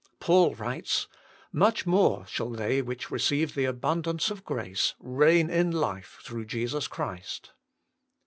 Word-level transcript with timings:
Paul 0.19 0.55
writes:" 0.55 1.07
Much 1.51 1.85
more 1.85 2.25
shall 2.25 2.49
they 2.49 2.81
which 2.81 3.11
receive 3.11 3.53
the 3.53 3.65
abundance 3.65 4.31
of 4.31 4.43
grace 4.43 4.95
reign 4.97 5.51
in 5.51 5.69
life 5.69 6.17
through 6.23 6.45
Jesus 6.45 6.87
Christ." 6.87 7.51